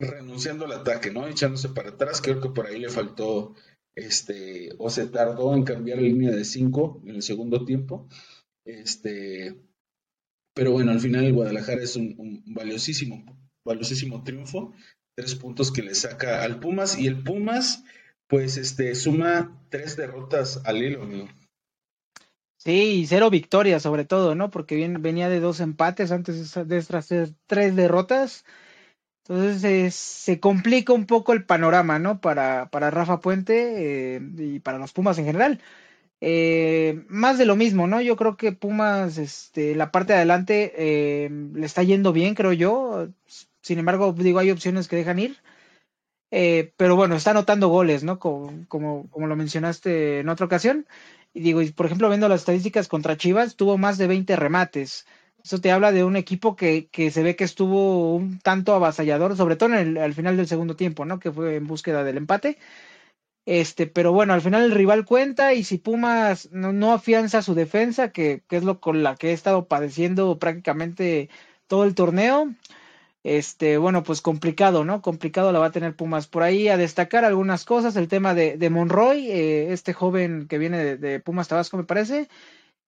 renunciando 0.00 0.64
al 0.64 0.72
ataque, 0.72 1.10
¿no? 1.10 1.28
Echándose 1.28 1.68
para 1.68 1.90
atrás, 1.90 2.22
creo 2.22 2.40
que 2.40 2.48
por 2.48 2.66
ahí 2.66 2.78
le 2.78 2.88
faltó, 2.88 3.54
este, 3.94 4.70
o 4.78 4.88
se 4.88 5.06
tardó 5.08 5.54
en 5.54 5.64
cambiar 5.64 5.98
la 5.98 6.04
línea 6.04 6.30
de 6.30 6.46
5 6.46 7.02
en 7.04 7.16
el 7.16 7.22
segundo 7.22 7.66
tiempo, 7.66 8.08
este, 8.64 9.60
pero 10.54 10.72
bueno, 10.72 10.92
al 10.92 11.00
final 11.00 11.24
el 11.24 11.32
Guadalajara 11.32 11.82
es 11.82 11.96
un, 11.96 12.42
valiosísimo, 12.46 13.24
valiosísimo 13.64 14.22
triunfo, 14.22 14.72
tres 15.16 15.34
puntos 15.34 15.72
que 15.72 15.82
le 15.82 15.94
saca 15.94 16.42
al 16.42 16.60
Pumas, 16.60 16.98
y 16.98 17.06
el 17.06 17.22
Pumas, 17.22 17.84
pues, 18.26 18.56
este, 18.56 18.94
suma 18.94 19.64
tres 19.70 19.96
derrotas 19.96 20.60
al 20.64 20.82
hilo. 20.82 21.28
Sí, 22.64 23.00
y 23.00 23.06
cero 23.06 23.28
victorias 23.28 23.82
sobre 23.82 24.04
todo, 24.04 24.36
¿no? 24.36 24.50
Porque 24.50 24.76
bien, 24.76 25.02
venía 25.02 25.28
de 25.28 25.40
dos 25.40 25.58
empates 25.58 26.12
antes 26.12 26.54
de 26.54 26.78
estas 26.78 27.12
tres 27.46 27.74
derrotas. 27.74 28.44
Entonces 29.24 29.94
se 29.94 30.40
complica 30.40 30.92
un 30.92 31.06
poco 31.06 31.32
el 31.32 31.44
panorama, 31.44 31.98
¿no? 31.98 32.20
Para, 32.20 32.70
para 32.70 32.90
Rafa 32.90 33.20
Puente 33.20 34.16
eh, 34.16 34.20
y 34.38 34.60
para 34.60 34.78
los 34.78 34.92
Pumas 34.92 35.18
en 35.18 35.24
general. 35.26 35.60
Eh, 36.24 37.04
más 37.08 37.36
de 37.36 37.46
lo 37.46 37.56
mismo, 37.56 37.88
¿no? 37.88 38.00
Yo 38.00 38.14
creo 38.16 38.36
que 38.36 38.52
Pumas, 38.52 39.18
este, 39.18 39.74
la 39.74 39.90
parte 39.90 40.12
de 40.12 40.18
adelante 40.18 40.72
eh, 40.76 41.28
le 41.52 41.66
está 41.66 41.82
yendo 41.82 42.12
bien, 42.12 42.36
creo 42.36 42.52
yo. 42.52 43.08
Sin 43.60 43.80
embargo, 43.80 44.12
digo, 44.12 44.38
hay 44.38 44.52
opciones 44.52 44.86
que 44.86 44.94
dejan 44.96 45.18
ir. 45.18 45.36
pero 46.30 46.96
bueno, 46.96 47.16
está 47.16 47.32
anotando 47.32 47.68
goles, 47.68 48.04
¿no? 48.04 48.18
Como, 48.20 48.66
como, 48.68 49.08
lo 49.26 49.36
mencionaste 49.36 50.20
en 50.20 50.28
otra 50.28 50.46
ocasión. 50.46 50.86
Y 51.34 51.40
digo, 51.40 51.60
por 51.74 51.86
ejemplo, 51.86 52.08
viendo 52.08 52.28
las 52.28 52.42
estadísticas 52.42 52.88
contra 52.88 53.16
Chivas, 53.16 53.56
tuvo 53.56 53.76
más 53.76 53.98
de 53.98 54.06
20 54.06 54.36
remates. 54.36 55.06
Eso 55.44 55.60
te 55.60 55.72
habla 55.72 55.90
de 55.90 56.04
un 56.04 56.16
equipo 56.16 56.54
que, 56.54 56.88
que 56.88 57.10
se 57.10 57.22
ve 57.24 57.34
que 57.36 57.44
estuvo 57.44 58.14
un 58.14 58.38
tanto 58.38 58.74
avasallador, 58.74 59.36
sobre 59.36 59.56
todo 59.56 59.70
en 59.70 59.74
el, 59.74 59.98
al 59.98 60.14
final 60.14 60.36
del 60.36 60.46
segundo 60.46 60.76
tiempo, 60.76 61.04
¿no? 61.04 61.18
Que 61.18 61.32
fue 61.32 61.56
en 61.56 61.66
búsqueda 61.66 62.04
del 62.04 62.18
empate. 62.18 62.58
Este, 63.44 63.86
pero 63.86 64.12
bueno, 64.12 64.34
al 64.34 64.40
final 64.40 64.62
el 64.62 64.70
rival 64.72 65.04
cuenta 65.04 65.52
y 65.52 65.64
si 65.64 65.78
Pumas 65.78 66.50
no, 66.52 66.72
no 66.72 66.92
afianza 66.92 67.42
su 67.42 67.54
defensa, 67.54 68.12
que, 68.12 68.42
que, 68.48 68.56
es 68.56 68.64
lo 68.64 68.80
con 68.80 69.02
la 69.02 69.16
que 69.16 69.30
he 69.30 69.32
estado 69.32 69.66
padeciendo 69.66 70.38
prácticamente 70.38 71.28
todo 71.66 71.84
el 71.84 71.94
torneo, 71.94 72.54
este, 73.24 73.78
bueno, 73.78 74.02
pues 74.04 74.20
complicado, 74.20 74.84
¿no? 74.84 75.02
Complicado 75.02 75.52
la 75.52 75.58
va 75.60 75.66
a 75.66 75.72
tener 75.72 75.96
Pumas. 75.96 76.26
Por 76.28 76.42
ahí 76.42 76.68
a 76.68 76.76
destacar 76.76 77.24
algunas 77.24 77.64
cosas, 77.64 77.96
el 77.96 78.08
tema 78.08 78.34
de, 78.34 78.56
de 78.56 78.70
Monroy, 78.70 79.30
eh, 79.30 79.72
este 79.72 79.92
joven 79.92 80.46
que 80.48 80.58
viene 80.58 80.78
de, 80.78 80.96
de 80.96 81.20
Pumas 81.20 81.48
Tabasco, 81.48 81.76
me 81.76 81.84
parece. 81.84 82.28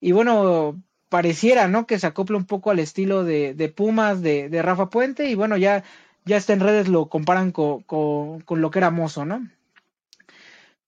Y 0.00 0.12
bueno, 0.12 0.76
pareciera, 1.14 1.68
¿no? 1.68 1.86
Que 1.86 2.00
se 2.00 2.08
acopla 2.08 2.36
un 2.36 2.44
poco 2.44 2.72
al 2.72 2.80
estilo 2.80 3.22
de, 3.22 3.54
de 3.54 3.68
Pumas, 3.68 4.20
de, 4.20 4.48
Rafa 4.62 4.90
Puente, 4.90 5.30
y 5.30 5.36
bueno, 5.36 5.56
ya, 5.56 5.84
ya 6.24 6.36
está 6.36 6.54
en 6.54 6.58
redes, 6.58 6.88
lo 6.88 7.08
comparan 7.08 7.52
con, 7.52 7.82
con, 7.82 8.60
lo 8.60 8.70
que 8.72 8.80
era 8.80 8.90
Mozo, 8.90 9.24
¿no? 9.24 9.48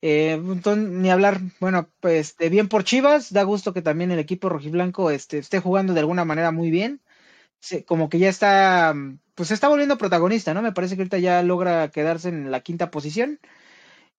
Eh, 0.09 0.35
entonces, 0.35 0.89
ni 0.89 1.11
hablar, 1.11 1.41
bueno, 1.59 1.89
pues 1.99 2.37
bien 2.39 2.69
por 2.69 2.85
Chivas, 2.85 3.33
da 3.33 3.43
gusto 3.43 3.73
que 3.73 3.83
también 3.83 4.13
el 4.13 4.21
equipo 4.21 4.49
rojiblanco 4.49 5.11
este, 5.11 5.39
esté 5.39 5.59
jugando 5.59 5.95
de 5.95 5.99
alguna 5.99 6.25
manera 6.25 6.53
muy 6.53 6.71
bien, 6.71 7.01
como 7.87 8.09
que 8.09 8.21
ya 8.21 8.29
está, 8.29 8.95
pues 9.35 9.49
se 9.49 9.55
está 9.55 9.69
volviendo 9.69 9.99
protagonista, 9.99 10.55
¿no? 10.55 10.63
Me 10.63 10.71
parece 10.71 10.95
que 10.95 11.03
ahorita 11.03 11.19
ya 11.19 11.43
logra 11.43 11.91
quedarse 11.91 12.29
en 12.29 12.53
la 12.53 12.61
quinta 12.61 12.93
posición, 12.93 13.41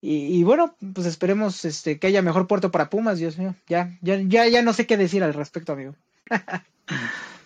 y, 0.02 0.44
bueno, 0.44 0.76
pues 0.94 1.08
esperemos 1.08 1.64
este, 1.64 2.00
que 2.00 2.08
haya 2.08 2.22
mejor 2.22 2.48
puerto 2.48 2.70
para 2.70 2.90
Pumas, 2.90 3.18
Dios 3.18 3.38
mío. 3.38 3.56
Ya, 3.68 3.98
ya, 4.02 4.22
ya, 4.22 4.48
ya 4.48 4.62
no 4.62 4.74
sé 4.74 4.86
qué 4.86 4.98
decir 4.98 5.24
al 5.24 5.34
respecto, 5.34 5.72
amigo. 5.72 5.96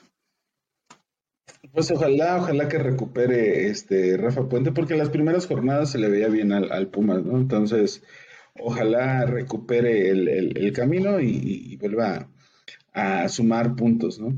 Pues 1.74 1.90
ojalá, 1.90 2.38
ojalá 2.38 2.68
que 2.68 2.78
recupere 2.80 3.68
este 3.68 4.18
Rafa 4.18 4.50
Puente, 4.50 4.74
porque 4.74 4.98
las 4.98 5.10
primeras 5.10 5.48
jornadas 5.48 5.92
se 5.92 6.00
le 6.00 6.10
veía 6.10 6.28
bien 6.28 6.52
al, 6.52 6.88
Pumas, 6.88 7.24
¿no? 7.24 7.38
Entonces, 7.38 8.04
ojalá 8.60 9.26
recupere 9.26 10.10
el, 10.10 10.74
camino 10.74 11.20
y, 11.20 11.78
vuelva 11.78 12.30
a, 12.94 13.30
sumar 13.30 13.76
puntos, 13.76 14.20
¿no? 14.20 14.34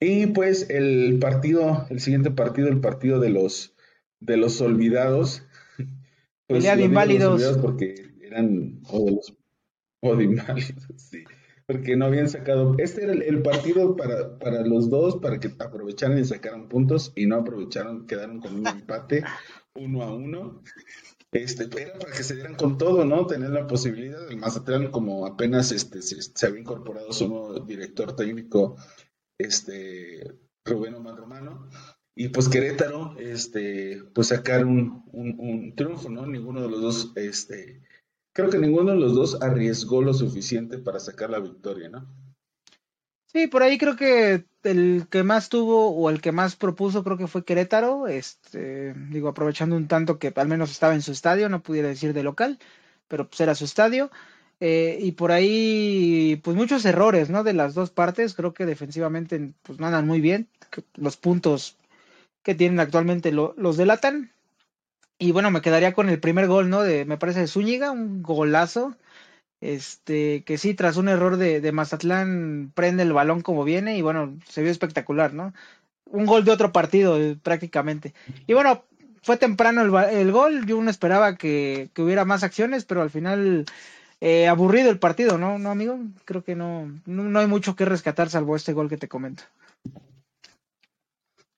Y 0.00 0.26
pues 0.28 0.70
el 0.70 1.18
partido, 1.20 1.86
el 1.90 2.00
siguiente 2.00 2.30
partido, 2.30 2.68
el 2.68 2.80
partido 2.80 3.18
de 3.18 3.30
los 3.30 3.74
de 4.20 4.36
los 4.36 4.60
olvidados, 4.60 5.46
pues, 6.46 6.64
de 6.64 6.84
inválidos. 6.84 7.58
Porque 7.58 7.94
eran 8.20 8.80
o 8.88 9.04
de 9.04 9.10
los 9.12 9.34
o 10.00 10.16
de 10.16 10.24
inválidos, 10.24 10.84
sí. 10.96 11.24
Porque 11.66 11.96
no 11.96 12.06
habían 12.06 12.28
sacado. 12.30 12.76
Este 12.78 13.02
era 13.02 13.12
el, 13.12 13.42
partido 13.42 13.94
para, 13.94 14.38
para 14.38 14.62
los 14.62 14.88
dos, 14.88 15.16
para 15.16 15.38
que 15.38 15.50
aprovecharan 15.58 16.18
y 16.18 16.24
sacaran 16.24 16.68
puntos, 16.68 17.12
y 17.14 17.26
no 17.26 17.36
aprovecharon, 17.36 18.06
quedaron 18.06 18.40
con 18.40 18.54
un 18.54 18.66
empate 18.66 19.22
uno 19.74 20.02
a 20.02 20.14
uno. 20.14 20.62
Este, 21.30 21.64
era 21.64 21.98
para 21.98 22.12
que 22.12 22.22
se 22.22 22.34
dieran 22.34 22.54
con 22.54 22.78
todo, 22.78 23.04
¿no? 23.04 23.26
Tener 23.26 23.50
la 23.50 23.66
posibilidad. 23.66 24.30
El 24.30 24.38
Mazatlán, 24.38 24.90
como 24.90 25.26
apenas 25.26 25.72
este, 25.72 26.00
se, 26.00 26.46
había 26.46 26.60
incorporado 26.60 27.12
su 27.12 27.28
nuevo 27.28 27.60
director 27.60 28.16
técnico, 28.16 28.76
este, 29.38 30.38
Rubén 30.64 30.94
Omar 30.94 31.16
Romano, 31.16 31.68
y 32.14 32.28
pues 32.28 32.48
Querétaro, 32.48 33.16
este, 33.18 34.02
pues 34.14 34.28
sacar 34.28 34.64
un, 34.64 35.04
un, 35.12 35.74
triunfo, 35.76 36.08
¿no? 36.08 36.26
Ninguno 36.26 36.62
de 36.62 36.68
los 36.68 36.80
dos, 36.80 37.12
este, 37.14 37.82
creo 38.34 38.48
que 38.48 38.58
ninguno 38.58 38.92
de 38.92 38.98
los 38.98 39.14
dos 39.14 39.42
arriesgó 39.42 40.02
lo 40.02 40.14
suficiente 40.14 40.78
para 40.78 40.98
sacar 40.98 41.30
la 41.30 41.40
victoria, 41.40 41.90
¿no? 41.90 42.08
Sí, 43.30 43.46
por 43.46 43.62
ahí 43.62 43.76
creo 43.76 43.94
que 43.94 44.46
el 44.62 45.06
que 45.10 45.22
más 45.22 45.50
tuvo 45.50 45.90
o 45.90 46.08
el 46.08 46.20
que 46.22 46.32
más 46.32 46.56
propuso 46.56 47.04
creo 47.04 47.18
que 47.18 47.26
fue 47.26 47.44
Querétaro, 47.44 48.08
este, 48.08 48.94
digo, 49.10 49.28
aprovechando 49.28 49.76
un 49.76 49.86
tanto 49.86 50.18
que 50.18 50.32
al 50.34 50.48
menos 50.48 50.70
estaba 50.70 50.94
en 50.94 51.02
su 51.02 51.12
estadio, 51.12 51.48
no 51.50 51.62
pudiera 51.62 51.88
decir 51.88 52.14
de 52.14 52.22
local, 52.22 52.58
pero 53.06 53.28
pues 53.28 53.40
era 53.40 53.54
su 53.54 53.66
estadio. 53.66 54.10
Eh, 54.60 54.98
y 55.00 55.12
por 55.12 55.30
ahí, 55.30 56.40
pues 56.42 56.56
muchos 56.56 56.84
errores, 56.86 57.28
¿no? 57.30 57.44
De 57.44 57.52
las 57.52 57.74
dos 57.74 57.90
partes, 57.90 58.34
creo 58.34 58.54
que 58.54 58.64
defensivamente 58.66 59.52
pues 59.62 59.78
no 59.78 59.86
andan 59.86 60.06
muy 60.06 60.20
bien, 60.20 60.48
los 60.94 61.16
puntos 61.18 61.76
que 62.42 62.54
tienen 62.54 62.80
actualmente 62.80 63.32
los 63.32 63.76
delatan. 63.76 64.32
Y 65.18 65.32
bueno, 65.32 65.50
me 65.50 65.60
quedaría 65.62 65.92
con 65.94 66.08
el 66.08 66.20
primer 66.20 66.46
gol, 66.46 66.70
¿no? 66.70 66.82
De, 66.82 67.04
me 67.04 67.18
parece 67.18 67.40
de 67.40 67.48
Zúñiga, 67.48 67.90
un 67.90 68.22
golazo. 68.22 68.96
Este, 69.60 70.44
que 70.44 70.56
sí, 70.56 70.74
tras 70.74 70.96
un 70.96 71.08
error 71.08 71.36
de, 71.36 71.60
de 71.60 71.72
Mazatlán, 71.72 72.70
prende 72.74 73.02
el 73.02 73.12
balón 73.12 73.40
como 73.40 73.64
viene 73.64 73.96
y 73.96 74.02
bueno, 74.02 74.36
se 74.48 74.62
vio 74.62 74.70
espectacular, 74.70 75.34
¿no? 75.34 75.52
Un 76.06 76.26
gol 76.26 76.44
de 76.44 76.52
otro 76.52 76.72
partido 76.72 77.20
eh, 77.20 77.36
prácticamente. 77.42 78.14
Y 78.46 78.54
bueno, 78.54 78.84
fue 79.22 79.36
temprano 79.36 79.82
el, 79.82 80.16
el 80.16 80.32
gol, 80.32 80.64
yo 80.66 80.80
no 80.80 80.90
esperaba 80.90 81.36
que, 81.36 81.90
que, 81.92 82.02
hubiera 82.02 82.24
más 82.24 82.44
acciones, 82.44 82.84
pero 82.84 83.02
al 83.02 83.10
final 83.10 83.66
eh, 84.20 84.46
aburrido 84.46 84.90
el 84.90 84.98
partido, 84.98 85.38
¿no? 85.38 85.58
¿No, 85.58 85.70
amigo? 85.70 85.98
Creo 86.24 86.42
que 86.42 86.54
no, 86.54 86.86
no, 87.04 87.24
no 87.24 87.38
hay 87.38 87.46
mucho 87.46 87.74
que 87.74 87.84
rescatar 87.84 88.30
salvo 88.30 88.56
este 88.56 88.72
gol 88.72 88.88
que 88.88 88.96
te 88.96 89.08
comento. 89.08 89.42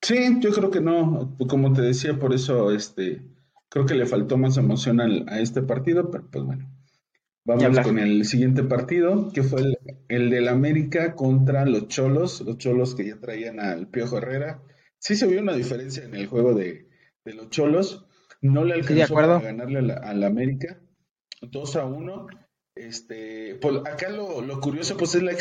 Sí, 0.02 0.38
yo 0.40 0.50
creo 0.52 0.70
que 0.70 0.80
no. 0.80 1.36
Como 1.48 1.72
te 1.74 1.82
decía, 1.82 2.18
por 2.18 2.32
eso 2.32 2.70
este, 2.72 3.22
creo 3.68 3.84
que 3.84 3.94
le 3.94 4.06
faltó 4.06 4.38
más 4.38 4.56
emoción 4.56 5.00
a 5.28 5.40
este 5.40 5.62
partido, 5.62 6.10
pero 6.10 6.26
pues 6.30 6.44
bueno. 6.44 6.66
Vamos 7.44 7.80
con 7.80 7.98
el 7.98 8.24
siguiente 8.26 8.62
partido, 8.62 9.30
que 9.32 9.42
fue 9.42 9.62
el, 9.62 9.78
el 10.08 10.30
del 10.30 10.48
América 10.48 11.14
contra 11.14 11.64
los 11.64 11.88
Cholos, 11.88 12.42
los 12.42 12.58
Cholos 12.58 12.94
que 12.94 13.06
ya 13.06 13.18
traían 13.18 13.60
al 13.60 13.88
Piojo 13.88 14.18
Herrera. 14.18 14.62
Sí 14.98 15.16
se 15.16 15.26
vio 15.26 15.40
una 15.40 15.54
diferencia 15.54 16.04
en 16.04 16.14
el 16.14 16.26
juego 16.26 16.54
de, 16.54 16.86
los 17.24 17.48
Cholos. 17.48 18.06
No 18.42 18.64
le 18.64 18.74
alcanzó 18.74 19.18
a 19.18 19.40
ganarle 19.40 19.92
al 19.92 20.24
América. 20.24 20.80
2 21.40 21.76
a 21.76 21.84
1. 21.86 22.26
Este, 22.74 23.56
pues 23.60 23.76
acá 23.86 24.10
lo, 24.10 24.42
lo, 24.42 24.60
curioso 24.60 24.96
pues 24.96 25.14
es 25.14 25.22
la, 25.22 25.32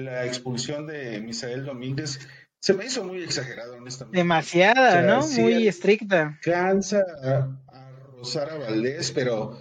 la, 0.00 0.26
expulsión 0.26 0.86
de 0.86 1.20
Misael 1.20 1.64
Domínguez. 1.64 2.20
Se 2.60 2.74
me 2.74 2.86
hizo 2.86 3.04
muy 3.04 3.22
exagerado, 3.22 3.76
honestamente. 3.76 4.18
Demasiada, 4.18 5.02
¿no? 5.02 5.26
muy 5.26 5.66
estricta. 5.66 6.38
Cansa 6.42 7.02
a, 7.22 7.58
a 7.68 7.90
Rosara 8.16 8.56
Valdés, 8.56 9.12
pero 9.12 9.58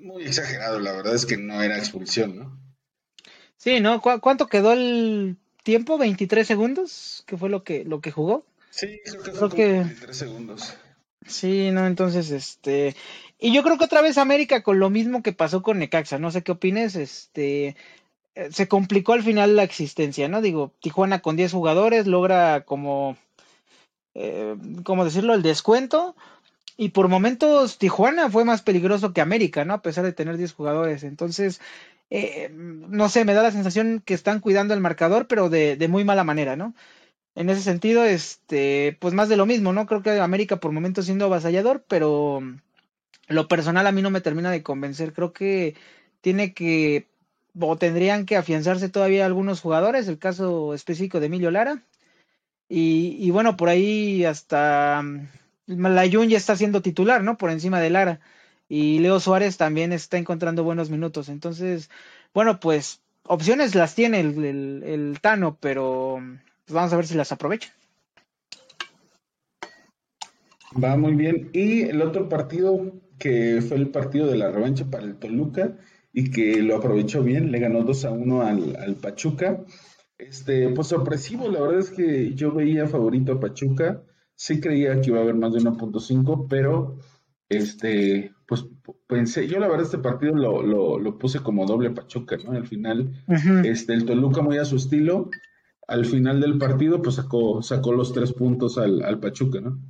muy 0.00 0.24
exagerado, 0.24 0.78
la 0.80 0.92
verdad 0.92 1.14
es 1.14 1.26
que 1.26 1.36
no 1.36 1.62
era 1.62 1.78
expulsión, 1.78 2.36
¿no? 2.36 2.58
Sí, 3.56 3.80
¿no? 3.80 4.00
¿Cuánto 4.00 4.46
quedó 4.46 4.72
el 4.72 5.36
tiempo? 5.64 5.98
¿23 5.98 6.44
segundos? 6.44 7.24
¿Qué 7.26 7.36
fue 7.36 7.50
lo 7.50 7.64
que, 7.64 7.84
lo 7.84 8.00
que 8.00 8.12
jugó? 8.12 8.44
Sí, 8.70 9.00
creo 9.04 9.22
que 9.22 9.32
fue 9.32 9.48
23 9.48 10.16
segundos. 10.16 10.74
Sí, 11.26 11.70
no, 11.72 11.86
entonces, 11.86 12.30
este... 12.30 12.96
Y 13.38 13.52
yo 13.52 13.62
creo 13.62 13.78
que 13.78 13.84
otra 13.84 14.02
vez 14.02 14.18
América 14.18 14.62
con 14.62 14.78
lo 14.78 14.90
mismo 14.90 15.22
que 15.22 15.32
pasó 15.32 15.62
con 15.62 15.78
Necaxa, 15.78 16.18
no 16.18 16.30
sé 16.30 16.42
qué 16.42 16.52
opines, 16.52 16.96
este... 16.96 17.76
Eh, 18.34 18.50
se 18.52 18.68
complicó 18.68 19.12
al 19.12 19.22
final 19.22 19.56
la 19.56 19.64
existencia, 19.64 20.28
¿no? 20.28 20.40
Digo, 20.40 20.72
Tijuana 20.80 21.20
con 21.20 21.36
10 21.36 21.52
jugadores 21.52 22.06
logra 22.06 22.62
como... 22.64 23.16
Eh, 24.14 24.56
¿Cómo 24.84 25.04
decirlo? 25.04 25.34
El 25.34 25.42
descuento 25.42 26.16
y 26.78 26.90
por 26.90 27.08
momentos 27.08 27.76
Tijuana 27.76 28.30
fue 28.30 28.44
más 28.44 28.62
peligroso 28.62 29.12
que 29.12 29.20
América, 29.20 29.64
¿no? 29.64 29.74
A 29.74 29.82
pesar 29.82 30.04
de 30.04 30.12
tener 30.12 30.36
10 30.38 30.52
jugadores. 30.54 31.02
Entonces, 31.02 31.60
eh, 32.08 32.50
no 32.52 33.08
sé, 33.08 33.24
me 33.24 33.34
da 33.34 33.42
la 33.42 33.50
sensación 33.50 34.00
que 34.04 34.14
están 34.14 34.40
cuidando 34.40 34.74
el 34.74 34.80
marcador, 34.80 35.26
pero 35.26 35.50
de, 35.50 35.76
de, 35.76 35.88
muy 35.88 36.04
mala 36.04 36.22
manera, 36.24 36.56
¿no? 36.56 36.74
En 37.34 37.50
ese 37.50 37.62
sentido, 37.62 38.04
este, 38.04 38.96
pues 39.00 39.14
más 39.14 39.28
de 39.28 39.36
lo 39.36 39.46
mismo, 39.46 39.72
¿no? 39.72 39.86
Creo 39.86 40.02
que 40.02 40.20
América 40.20 40.60
por 40.60 40.72
momentos 40.72 41.06
siendo 41.06 41.26
avasallador, 41.26 41.84
pero 41.88 42.42
lo 43.28 43.48
personal 43.48 43.86
a 43.86 43.92
mí 43.92 44.02
no 44.02 44.10
me 44.10 44.20
termina 44.20 44.50
de 44.52 44.62
convencer. 44.62 45.12
Creo 45.12 45.32
que 45.32 45.76
tiene 46.20 46.54
que, 46.54 47.08
o 47.60 47.76
tendrían 47.76 48.26
que 48.26 48.36
afianzarse 48.36 48.88
todavía 48.88 49.26
algunos 49.26 49.60
jugadores, 49.60 50.08
el 50.08 50.18
caso 50.20 50.74
específico 50.74 51.20
de 51.20 51.26
Emilio 51.26 51.50
Lara. 51.50 51.82
Y, 52.68 53.16
y 53.20 53.30
bueno, 53.30 53.56
por 53.56 53.68
ahí 53.68 54.24
hasta 54.24 55.02
Malayun 55.68 56.28
ya 56.28 56.38
está 56.38 56.56
siendo 56.56 56.82
titular, 56.82 57.22
¿no? 57.22 57.36
Por 57.36 57.50
encima 57.50 57.80
de 57.80 57.90
Lara. 57.90 58.20
Y 58.68 58.98
Leo 58.98 59.20
Suárez 59.20 59.56
también 59.56 59.92
está 59.92 60.18
encontrando 60.18 60.64
buenos 60.64 60.90
minutos. 60.90 61.28
Entonces, 61.28 61.90
bueno, 62.34 62.60
pues 62.60 63.00
opciones 63.24 63.74
las 63.74 63.94
tiene 63.94 64.20
el, 64.20 65.18
Tano, 65.20 65.58
pero 65.60 66.20
pues 66.64 66.74
vamos 66.74 66.92
a 66.92 66.96
ver 66.96 67.06
si 67.06 67.14
las 67.14 67.32
aprovecha. 67.32 67.72
Va 70.82 70.96
muy 70.96 71.14
bien. 71.14 71.50
Y 71.52 71.82
el 71.82 72.02
otro 72.02 72.28
partido 72.28 72.92
que 73.18 73.62
fue 73.66 73.78
el 73.78 73.88
partido 73.88 74.26
de 74.26 74.36
la 74.36 74.50
revancha 74.50 74.86
para 74.90 75.04
el 75.04 75.16
Toluca 75.16 75.76
y 76.12 76.30
que 76.30 76.62
lo 76.62 76.76
aprovechó 76.76 77.22
bien, 77.22 77.50
le 77.50 77.58
ganó 77.58 77.82
2 77.82 78.04
a 78.04 78.10
1 78.10 78.42
al, 78.42 78.76
al 78.76 78.94
Pachuca. 78.96 79.64
Este, 80.18 80.68
pues 80.70 80.88
sorpresivo, 80.88 81.48
la 81.48 81.60
verdad 81.60 81.78
es 81.78 81.90
que 81.90 82.34
yo 82.34 82.52
veía 82.52 82.86
favorito 82.86 83.32
a 83.32 83.40
Pachuca 83.40 84.02
sí 84.38 84.60
creía 84.60 85.00
que 85.00 85.10
iba 85.10 85.18
a 85.18 85.22
haber 85.22 85.34
más 85.34 85.52
de 85.52 85.60
1.5, 85.60 86.46
pero 86.48 86.98
este, 87.48 88.32
pues 88.46 88.66
pensé, 89.06 89.48
yo 89.48 89.58
la 89.58 89.68
verdad 89.68 89.86
este 89.86 89.98
partido 89.98 90.34
lo, 90.34 90.62
lo, 90.98 91.18
puse 91.18 91.40
como 91.40 91.66
doble 91.66 91.90
Pachuca, 91.90 92.36
¿no? 92.44 92.52
Al 92.52 92.66
final, 92.66 93.12
este, 93.64 93.94
el 93.94 94.04
Toluca 94.04 94.40
muy 94.40 94.58
a 94.58 94.64
su 94.64 94.76
estilo, 94.76 95.28
al 95.88 96.04
final 96.04 96.40
del 96.40 96.56
partido, 96.56 97.02
pues 97.02 97.16
sacó, 97.16 97.62
sacó 97.62 97.92
los 97.92 98.12
tres 98.12 98.32
puntos 98.32 98.78
al, 98.78 99.02
al 99.02 99.18
Pachuca, 99.18 99.60
¿no? 99.60 99.80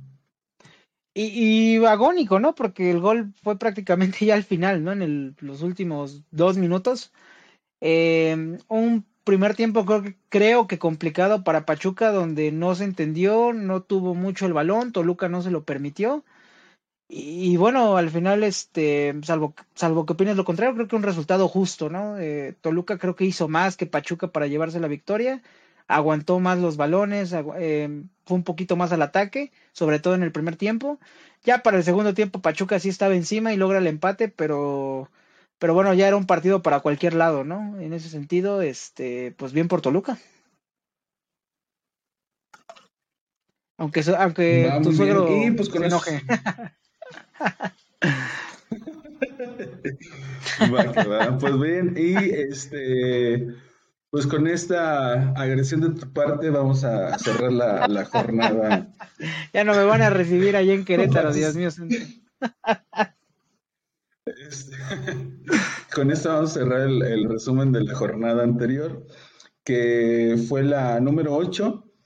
Y, 1.13 1.75
y, 1.75 1.85
agónico, 1.85 2.39
¿no? 2.39 2.55
Porque 2.55 2.89
el 2.89 2.99
gol 2.99 3.33
fue 3.43 3.59
prácticamente 3.59 4.17
ya 4.25 4.33
al 4.33 4.43
final, 4.43 4.83
¿no? 4.83 4.91
En 4.93 5.01
el, 5.01 5.35
los 5.39 5.61
últimos 5.61 6.23
dos 6.31 6.57
minutos. 6.57 7.11
Eh, 7.81 8.57
un 8.67 9.05
primer 9.29 9.55
tiempo 9.55 9.85
creo 9.85 10.01
que, 10.01 10.15
creo 10.29 10.67
que 10.67 10.79
complicado 10.79 11.43
para 11.43 11.65
Pachuca, 11.65 12.11
donde 12.11 12.51
no 12.51 12.73
se 12.73 12.83
entendió, 12.83 13.53
no 13.53 13.83
tuvo 13.83 14.15
mucho 14.15 14.47
el 14.47 14.53
balón, 14.53 14.91
Toluca 14.91 15.29
no 15.29 15.43
se 15.43 15.51
lo 15.51 15.63
permitió. 15.63 16.25
Y, 17.07 17.57
bueno, 17.57 17.97
al 17.97 18.09
final, 18.09 18.43
este, 18.43 19.15
salvo, 19.23 19.53
salvo 19.75 20.05
que 20.05 20.13
opines 20.13 20.35
lo 20.35 20.45
contrario, 20.45 20.75
creo 20.75 20.87
que 20.87 20.95
un 20.95 21.03
resultado 21.03 21.47
justo, 21.47 21.89
¿no? 21.89 22.17
Eh, 22.17 22.55
Toluca 22.61 22.97
creo 22.97 23.15
que 23.15 23.25
hizo 23.25 23.47
más 23.47 23.77
que 23.77 23.85
Pachuca 23.85 24.31
para 24.31 24.47
llevarse 24.47 24.79
la 24.79 24.87
victoria, 24.87 25.43
aguantó 25.87 26.39
más 26.39 26.57
los 26.57 26.75
balones, 26.77 27.35
eh, 27.57 28.03
fue 28.25 28.37
un 28.37 28.43
poquito 28.43 28.75
más 28.77 28.91
al 28.91 29.03
ataque, 29.03 29.51
sobre 29.73 29.99
todo 29.99 30.15
en 30.15 30.23
el 30.23 30.31
primer 30.31 30.55
tiempo. 30.55 30.99
Ya 31.43 31.61
para 31.63 31.77
el 31.77 31.83
segundo 31.83 32.15
tiempo 32.15 32.41
Pachuca 32.41 32.79
sí 32.79 32.89
estaba 32.89 33.15
encima 33.15 33.53
y 33.53 33.57
logra 33.57 33.77
el 33.77 33.87
empate, 33.87 34.27
pero 34.27 35.09
pero 35.59 35.73
bueno, 35.73 35.93
ya 35.93 36.07
era 36.07 36.15
un 36.15 36.25
partido 36.25 36.61
para 36.61 36.79
cualquier 36.79 37.13
lado, 37.13 37.43
¿no? 37.43 37.77
En 37.79 37.93
ese 37.93 38.09
sentido, 38.09 38.61
este, 38.61 39.33
pues 39.37 39.51
bien 39.51 39.67
por 39.67 39.81
Toluca. 39.81 40.17
Aunque, 43.77 44.03
aunque 44.17 44.71
tu 44.83 44.91
suegro 44.93 45.27
pues, 45.55 45.67
se 45.67 45.85
enoje. 45.85 46.23
Pues 51.39 51.59
bien, 51.59 51.95
y 51.97 52.15
este, 52.15 53.47
pues 54.09 54.27
con 54.27 54.47
esta 54.47 55.31
agresión 55.31 55.81
de 55.81 55.99
tu 55.99 56.11
parte 56.11 56.49
vamos 56.49 56.83
a 56.83 57.17
cerrar 57.17 57.51
la, 57.51 57.87
la 57.87 58.05
jornada. 58.05 58.89
ya 59.53 59.63
no 59.63 59.73
me 59.73 59.85
van 59.85 60.01
a 60.01 60.09
recibir 60.09 60.55
allá 60.55 60.73
en 60.73 60.85
Querétaro, 60.85 61.31
Dios 61.31 61.55
mío. 61.55 61.69
Este, 64.49 64.75
con 65.93 66.09
esto 66.09 66.29
vamos 66.29 66.51
a 66.51 66.53
cerrar 66.59 66.81
el, 66.81 67.29
resumen 67.29 67.71
de 67.71 67.83
la 67.83 67.93
jornada 67.93 68.43
anterior, 68.43 69.05
que 69.63 70.43
fue 70.47 70.63
la 70.63 70.99
número 70.99 71.35
8, 71.35 71.88